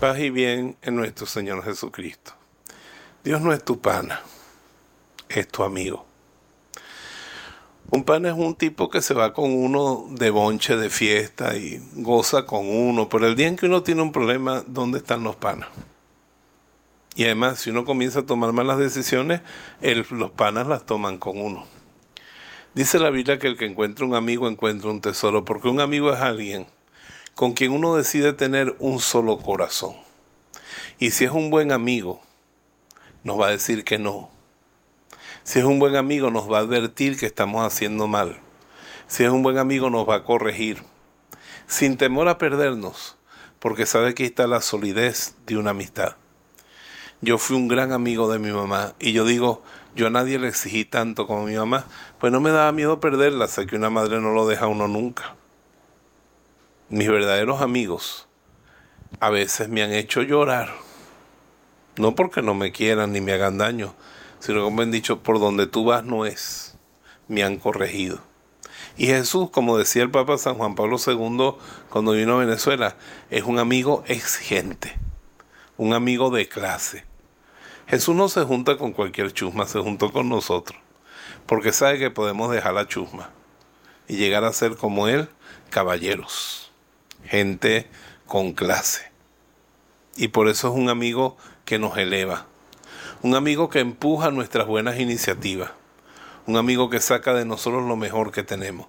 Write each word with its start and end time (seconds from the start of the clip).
Paz 0.00 0.20
y 0.20 0.30
bien 0.30 0.76
en 0.82 0.94
nuestro 0.94 1.26
Señor 1.26 1.64
Jesucristo. 1.64 2.30
Dios 3.24 3.40
no 3.40 3.52
es 3.52 3.64
tu 3.64 3.80
pana, 3.80 4.20
es 5.28 5.48
tu 5.48 5.64
amigo. 5.64 6.06
Un 7.90 8.04
pana 8.04 8.28
es 8.28 8.36
un 8.36 8.54
tipo 8.54 8.90
que 8.90 9.02
se 9.02 9.12
va 9.12 9.32
con 9.32 9.52
uno 9.52 10.06
de 10.10 10.30
bonche 10.30 10.76
de 10.76 10.88
fiesta 10.88 11.56
y 11.56 11.82
goza 11.94 12.46
con 12.46 12.68
uno, 12.68 13.08
pero 13.08 13.26
el 13.26 13.34
día 13.34 13.48
en 13.48 13.56
que 13.56 13.66
uno 13.66 13.82
tiene 13.82 14.02
un 14.02 14.12
problema, 14.12 14.62
¿dónde 14.68 14.98
están 14.98 15.24
los 15.24 15.34
panas? 15.34 15.68
Y 17.16 17.24
además, 17.24 17.58
si 17.58 17.70
uno 17.70 17.84
comienza 17.84 18.20
a 18.20 18.26
tomar 18.26 18.52
malas 18.52 18.78
decisiones, 18.78 19.40
los 20.10 20.30
panas 20.30 20.68
las 20.68 20.86
toman 20.86 21.18
con 21.18 21.40
uno. 21.40 21.66
Dice 22.72 23.00
la 23.00 23.10
Biblia 23.10 23.40
que 23.40 23.48
el 23.48 23.56
que 23.56 23.66
encuentra 23.66 24.06
un 24.06 24.14
amigo 24.14 24.46
encuentra 24.46 24.90
un 24.90 25.00
tesoro, 25.00 25.44
porque 25.44 25.66
un 25.66 25.80
amigo 25.80 26.12
es 26.12 26.20
alguien 26.20 26.68
con 27.38 27.52
quien 27.52 27.70
uno 27.70 27.94
decide 27.94 28.32
tener 28.32 28.74
un 28.80 28.98
solo 28.98 29.38
corazón. 29.38 29.94
Y 30.98 31.12
si 31.12 31.24
es 31.24 31.30
un 31.30 31.50
buen 31.50 31.70
amigo, 31.70 32.20
nos 33.22 33.40
va 33.40 33.46
a 33.46 33.50
decir 33.50 33.84
que 33.84 33.96
no. 33.96 34.28
Si 35.44 35.60
es 35.60 35.64
un 35.64 35.78
buen 35.78 35.94
amigo, 35.94 36.32
nos 36.32 36.50
va 36.50 36.58
a 36.58 36.62
advertir 36.62 37.16
que 37.16 37.26
estamos 37.26 37.64
haciendo 37.64 38.08
mal. 38.08 38.40
Si 39.06 39.22
es 39.22 39.30
un 39.30 39.44
buen 39.44 39.56
amigo, 39.56 39.88
nos 39.88 40.08
va 40.08 40.16
a 40.16 40.24
corregir. 40.24 40.82
Sin 41.68 41.96
temor 41.96 42.26
a 42.26 42.38
perdernos, 42.38 43.16
porque 43.60 43.86
sabe 43.86 44.14
que 44.14 44.24
está 44.24 44.48
la 44.48 44.60
solidez 44.60 45.36
de 45.46 45.58
una 45.58 45.70
amistad. 45.70 46.16
Yo 47.20 47.38
fui 47.38 47.54
un 47.56 47.68
gran 47.68 47.92
amigo 47.92 48.28
de 48.32 48.40
mi 48.40 48.50
mamá 48.50 48.94
y 48.98 49.12
yo 49.12 49.24
digo, 49.24 49.62
yo 49.94 50.08
a 50.08 50.10
nadie 50.10 50.40
le 50.40 50.48
exigí 50.48 50.84
tanto 50.84 51.28
como 51.28 51.44
mi 51.44 51.54
mamá, 51.54 51.86
pues 52.18 52.32
no 52.32 52.40
me 52.40 52.50
daba 52.50 52.72
miedo 52.72 52.98
perderla, 52.98 53.46
sé 53.46 53.68
que 53.68 53.76
una 53.76 53.90
madre 53.90 54.20
no 54.20 54.32
lo 54.32 54.48
deja 54.48 54.64
a 54.64 54.68
uno 54.68 54.88
nunca 54.88 55.37
mis 56.90 57.08
verdaderos 57.08 57.60
amigos 57.60 58.28
a 59.20 59.28
veces 59.28 59.68
me 59.68 59.82
han 59.82 59.92
hecho 59.92 60.22
llorar. 60.22 60.72
No 61.96 62.14
porque 62.14 62.40
no 62.40 62.54
me 62.54 62.72
quieran 62.72 63.12
ni 63.12 63.20
me 63.20 63.32
hagan 63.32 63.58
daño, 63.58 63.94
sino 64.38 64.62
como 64.62 64.82
han 64.82 64.90
dicho, 64.90 65.22
por 65.22 65.38
donde 65.38 65.66
tú 65.66 65.84
vas 65.84 66.04
no 66.04 66.24
es. 66.24 66.78
Me 67.26 67.42
han 67.42 67.58
corregido. 67.58 68.20
Y 68.96 69.06
Jesús, 69.06 69.50
como 69.50 69.76
decía 69.76 70.02
el 70.02 70.10
Papa 70.10 70.38
San 70.38 70.54
Juan 70.54 70.74
Pablo 70.74 70.96
II 71.04 71.56
cuando 71.90 72.12
vino 72.12 72.34
a 72.34 72.44
Venezuela, 72.44 72.96
es 73.30 73.42
un 73.42 73.58
amigo 73.58 74.02
exigente, 74.06 74.96
un 75.76 75.92
amigo 75.92 76.30
de 76.30 76.48
clase. 76.48 77.04
Jesús 77.86 78.14
no 78.14 78.28
se 78.28 78.42
junta 78.44 78.76
con 78.76 78.92
cualquier 78.92 79.32
chusma, 79.32 79.66
se 79.66 79.80
juntó 79.80 80.12
con 80.12 80.28
nosotros, 80.28 80.80
porque 81.46 81.72
sabe 81.72 81.98
que 81.98 82.10
podemos 82.10 82.50
dejar 82.50 82.74
la 82.74 82.86
chusma 82.86 83.30
y 84.06 84.16
llegar 84.16 84.44
a 84.44 84.52
ser 84.52 84.76
como 84.76 85.08
Él, 85.08 85.28
caballeros 85.70 86.67
gente 87.24 87.88
con 88.26 88.52
clase. 88.52 89.10
Y 90.16 90.28
por 90.28 90.48
eso 90.48 90.68
es 90.68 90.74
un 90.74 90.88
amigo 90.88 91.36
que 91.64 91.78
nos 91.78 91.96
eleva, 91.96 92.46
un 93.22 93.34
amigo 93.34 93.68
que 93.68 93.80
empuja 93.80 94.30
nuestras 94.30 94.66
buenas 94.66 94.98
iniciativas, 94.98 95.70
un 96.46 96.56
amigo 96.56 96.90
que 96.90 97.00
saca 97.00 97.34
de 97.34 97.44
nosotros 97.44 97.86
lo 97.86 97.96
mejor 97.96 98.32
que 98.32 98.42
tenemos, 98.42 98.88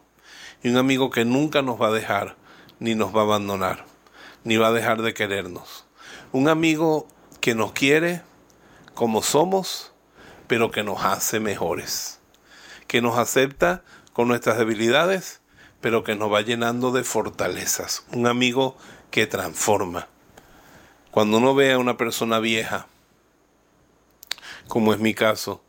y 0.64 0.70
un 0.70 0.78
amigo 0.78 1.10
que 1.10 1.26
nunca 1.26 1.62
nos 1.62 1.82
va 1.82 1.88
a 1.88 1.92
dejar, 1.92 2.36
ni 2.80 2.96
nos 2.96 3.16
va 3.16 3.22
a 3.22 3.24
abandonar, 3.26 3.86
ni 4.44 4.58
va 4.58 4.68
a 4.68 4.72
dejar 4.72 5.02
de 5.02 5.14
querernos. 5.14 5.86
Un 6.32 6.48
amigo 6.48 7.08
que 7.42 7.56
nos 7.56 7.72
quiere 7.74 8.22
como 8.94 9.22
somos, 9.22 9.92
pero 10.48 10.72
que 10.72 10.84
nos 10.84 11.04
hace 11.04 11.40
mejores, 11.40 12.20
que 12.88 13.02
nos 13.02 13.18
acepta 13.18 13.84
con 14.14 14.28
nuestras 14.28 14.58
debilidades 14.58 15.39
pero 15.82 16.04
que 16.04 16.16
nos 16.16 16.32
va 16.32 16.42
llenando 16.42 16.92
de 16.92 17.04
fortalezas. 17.04 18.06
Un 18.12 18.28
amigo 18.28 18.78
que 19.12 19.28
transforma. 19.28 20.08
Cuando 21.12 21.38
uno 21.38 21.56
ve 21.56 21.74
a 21.74 21.78
una 21.80 21.98
persona 21.98 22.40
vieja, 22.40 22.88
como 24.68 24.94
es 24.94 25.00
mi 25.00 25.14
caso, 25.14 25.64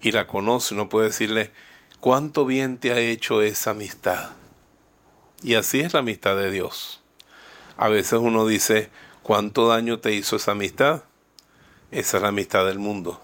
y 0.00 0.12
la 0.12 0.26
conoce, 0.26 0.74
uno 0.74 0.88
puede 0.88 1.08
decirle, 1.08 1.52
¿cuánto 2.00 2.46
bien 2.46 2.78
te 2.78 2.92
ha 2.92 2.98
hecho 2.98 3.42
esa 3.42 3.72
amistad? 3.72 4.30
Y 5.42 5.54
así 5.54 5.80
es 5.80 5.92
la 5.92 6.00
amistad 6.00 6.36
de 6.36 6.50
Dios. 6.50 7.02
A 7.76 7.88
veces 7.88 8.18
uno 8.18 8.46
dice, 8.46 8.90
¿cuánto 9.22 9.68
daño 9.68 10.00
te 10.00 10.12
hizo 10.12 10.36
esa 10.36 10.52
amistad? 10.52 11.04
Esa 11.90 12.16
es 12.16 12.22
la 12.22 12.28
amistad 12.28 12.66
del 12.66 12.78
mundo. 12.78 13.20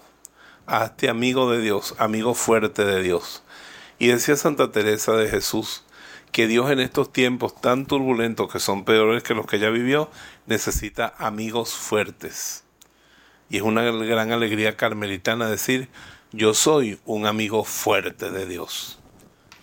Hazte 0.65 1.09
amigo 1.09 1.51
de 1.51 1.61
Dios, 1.61 1.95
amigo 1.97 2.33
fuerte 2.33 2.85
de 2.85 3.01
Dios. 3.01 3.43
Y 3.99 4.07
decía 4.07 4.35
Santa 4.35 4.71
Teresa 4.71 5.13
de 5.13 5.29
Jesús, 5.29 5.83
que 6.37 6.45
Dios 6.45 6.69
en 6.69 6.79
estos 6.79 7.11
tiempos 7.11 7.59
tan 7.59 7.87
turbulentos 7.87 8.53
que 8.53 8.59
son 8.59 8.85
peores 8.85 9.23
que 9.23 9.33
los 9.33 9.47
que 9.47 9.55
ella 9.55 9.71
vivió, 9.71 10.07
necesita 10.45 11.15
amigos 11.17 11.73
fuertes. 11.73 12.63
Y 13.49 13.57
es 13.57 13.63
una 13.63 13.81
gran 13.81 14.31
alegría 14.31 14.77
carmelitana 14.77 15.49
decir, 15.49 15.89
yo 16.31 16.53
soy 16.53 16.99
un 17.05 17.25
amigo 17.25 17.63
fuerte 17.63 18.29
de 18.29 18.45
Dios, 18.45 18.99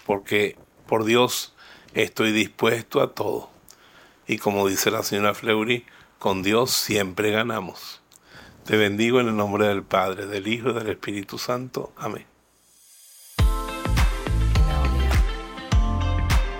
porque 0.04 0.56
por 0.88 1.04
Dios 1.04 1.54
estoy 1.92 2.32
dispuesto 2.32 3.00
a 3.00 3.14
todo. 3.14 3.50
Y 4.26 4.38
como 4.38 4.66
dice 4.66 4.90
la 4.90 5.04
señora 5.04 5.32
Fleury, 5.32 5.86
con 6.18 6.42
Dios 6.42 6.72
siempre 6.72 7.30
ganamos. 7.30 8.02
Te 8.64 8.76
bendigo 8.76 9.20
en 9.20 9.28
el 9.28 9.36
nombre 9.36 9.68
del 9.68 9.84
Padre, 9.84 10.26
del 10.26 10.48
Hijo 10.48 10.70
y 10.70 10.74
del 10.74 10.88
Espíritu 10.88 11.38
Santo. 11.38 11.92
Amén. 11.96 12.33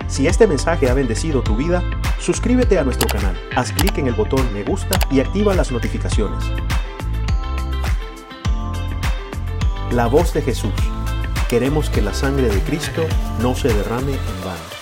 Si 0.07 0.27
este 0.27 0.47
mensaje 0.47 0.89
ha 0.89 0.93
bendecido 0.93 1.41
tu 1.41 1.55
vida, 1.55 1.83
suscríbete 2.19 2.77
a 2.77 2.83
nuestro 2.83 3.07
canal, 3.07 3.35
haz 3.55 3.71
clic 3.71 3.97
en 3.97 4.07
el 4.07 4.13
botón 4.13 4.53
me 4.53 4.63
gusta 4.63 4.99
y 5.09 5.19
activa 5.19 5.55
las 5.55 5.71
notificaciones. 5.71 6.43
La 9.91 10.07
voz 10.07 10.33
de 10.33 10.41
Jesús. 10.41 10.73
Queremos 11.49 11.89
que 11.89 12.01
la 12.01 12.13
sangre 12.13 12.49
de 12.49 12.59
Cristo 12.61 13.05
no 13.41 13.55
se 13.55 13.69
derrame 13.69 14.13
en 14.13 14.43
vano. 14.43 14.74